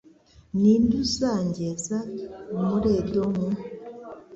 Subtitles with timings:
[0.59, 1.97] ni nde uzangeza
[2.67, 3.47] muri Edomu?